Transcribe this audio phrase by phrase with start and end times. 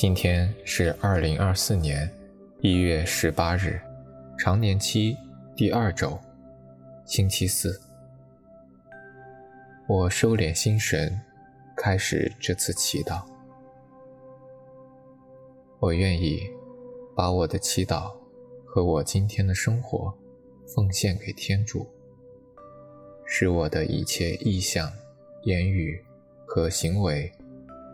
[0.00, 2.10] 今天是二零二四年
[2.62, 3.78] 一月十八日，
[4.38, 5.14] 常年期
[5.54, 6.18] 第二周，
[7.04, 7.78] 星期四。
[9.86, 11.20] 我收敛心神，
[11.76, 13.22] 开始这次祈祷。
[15.80, 16.48] 我愿意
[17.14, 18.10] 把我的祈祷
[18.64, 20.14] 和我今天的生活
[20.74, 21.86] 奉献给天主，
[23.26, 24.90] 使我的一切意向、
[25.42, 26.02] 言语
[26.46, 27.30] 和行为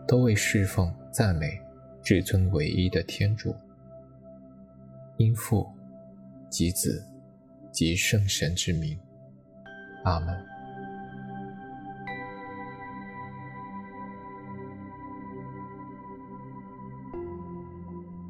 [0.07, 1.66] 都为侍奉、赞美。
[2.07, 3.53] 至尊唯一的天主，
[5.17, 5.69] 因父
[6.49, 7.05] 及子
[7.69, 8.97] 及圣神之名，
[10.05, 10.33] 阿门。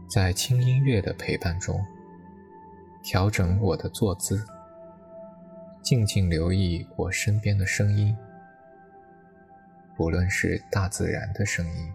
[0.10, 1.80] 在轻音乐的陪伴中，
[3.04, 4.44] 调整我的坐姿，
[5.84, 8.18] 静静留意我身边的声音，
[9.96, 11.94] 不论是大自然的声音。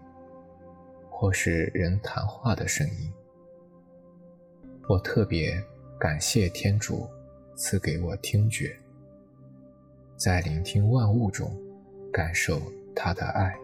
[1.15, 3.13] 或是人谈话的声音，
[4.89, 5.63] 我特别
[5.99, 7.07] 感谢天主
[7.55, 8.75] 赐给我听觉，
[10.17, 11.55] 在聆听万物中
[12.11, 12.59] 感受
[12.95, 13.55] 他的爱。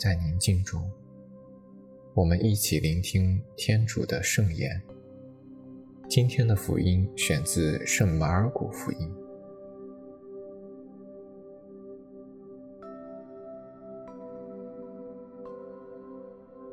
[0.00, 0.90] 在宁静中，
[2.14, 4.80] 我们一起聆听天主的圣言。
[6.08, 9.14] 今天的福音选自圣马尔谷福音。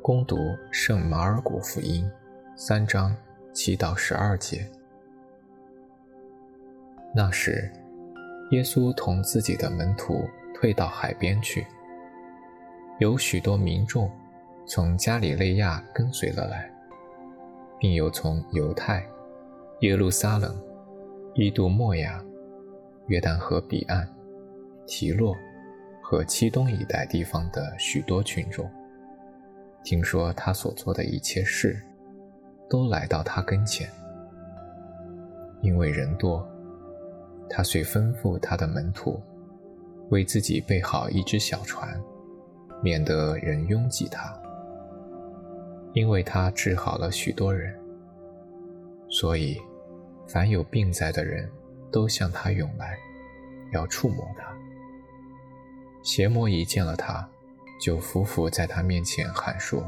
[0.01, 0.37] 恭读
[0.71, 2.09] 圣马尔谷福音
[2.55, 3.13] 三章
[3.51, 4.65] 七到十二节。
[7.13, 7.69] 那时，
[8.51, 10.13] 耶稣同自己的门徒
[10.55, 11.67] 退到海边去。
[12.99, 14.09] 有许多民众
[14.65, 16.67] 从加里肋亚跟随了来，
[17.79, 19.07] 并有从犹太、
[19.81, 20.59] 耶路撒冷、
[21.35, 22.23] 伊杜莫亚、
[23.05, 24.07] 约旦河彼岸、
[24.87, 25.35] 提洛
[26.01, 28.67] 和漆冬一带地方的许多群众，
[29.83, 31.79] 听说他所做的一切事，
[32.67, 33.87] 都来到他跟前。
[35.61, 36.47] 因为人多，
[37.47, 39.21] 他遂吩咐他的门徒，
[40.09, 41.95] 为自己备好一只小船。
[42.81, 44.31] 免得人拥挤他，
[45.93, 47.75] 因为他治好了许多人，
[49.09, 49.59] 所以
[50.27, 51.49] 凡有病在的人
[51.91, 52.97] 都向他涌来，
[53.73, 54.55] 要触摸他。
[56.03, 57.27] 邪魔一见了他，
[57.81, 59.83] 就伏伏在他面前喊说：“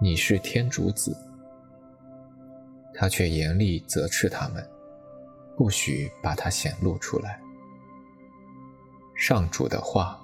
[0.00, 1.16] 你是天主子。”
[2.94, 4.64] 他却严厉责斥他们，
[5.56, 7.40] 不许把他显露出来。
[9.16, 10.19] 上主的话。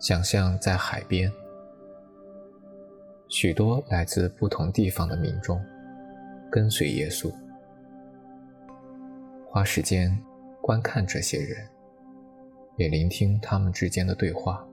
[0.00, 1.30] 想象在海边，
[3.28, 5.62] 许多来自不同地方的民众
[6.50, 7.30] 跟随耶稣，
[9.46, 10.18] 花时间
[10.62, 11.68] 观看这些人，
[12.78, 14.66] 也聆听他们之间的对话。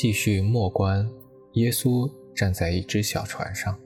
[0.00, 1.06] 继续默观
[1.52, 3.78] 耶稣站在一只小船上，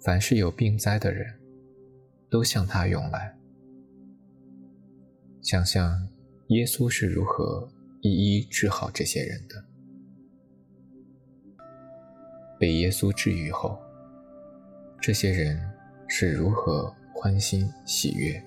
[0.00, 1.26] 凡是有病灾的人，
[2.30, 3.36] 都向他涌来。
[5.42, 6.08] 想象
[6.50, 7.68] 耶稣是如何
[8.00, 9.64] 一一治好这些人的。
[12.56, 13.76] 被耶稣治愈后，
[15.00, 15.60] 这些人
[16.06, 18.40] 是如何欢欣喜悦。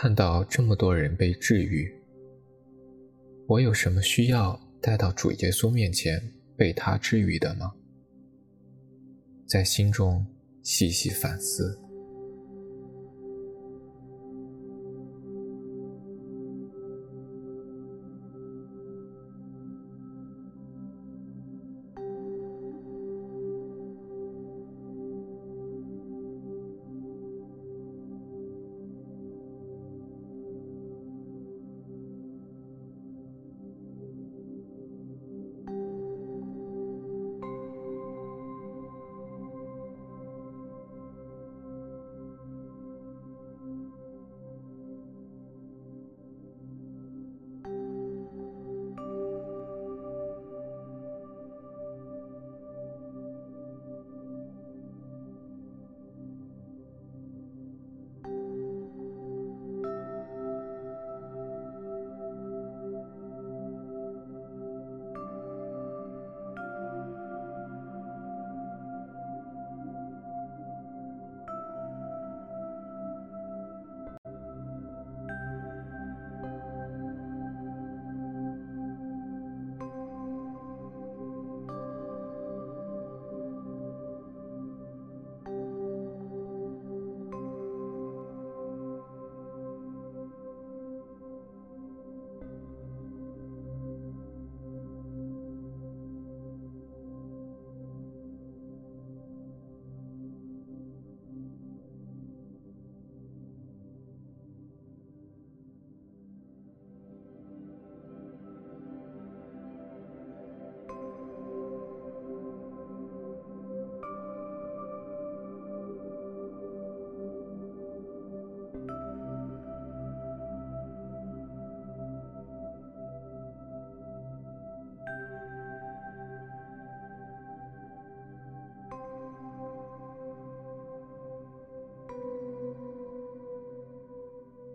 [0.00, 1.92] 看到这么多人被治愈，
[3.48, 6.22] 我有什么需要带到主耶稣面前
[6.56, 7.72] 被他治愈的吗？
[9.44, 10.24] 在心中
[10.62, 11.76] 细细反思。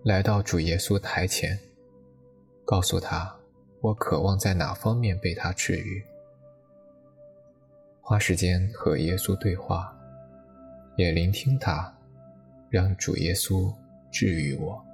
[0.04, 1.58] 来到主耶稣台前，
[2.66, 3.34] 告诉他
[3.80, 6.04] 我渴望在哪方面被他治愈。
[8.02, 9.98] 花时间和耶稣对话，
[10.98, 11.98] 也聆听他，
[12.70, 13.74] 让主耶稣
[14.12, 14.86] 治愈我。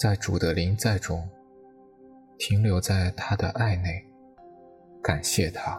[0.00, 1.28] 在主的临在中，
[2.38, 4.02] 停留在他的爱内，
[5.02, 5.78] 感谢他。